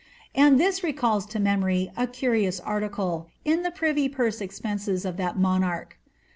[0.33, 5.15] And this recalls to memory a curious article, in the pi ivy purse expenses of
[5.17, 5.99] that monarch.